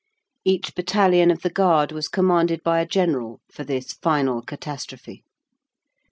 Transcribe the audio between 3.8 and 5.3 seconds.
final catastrophe.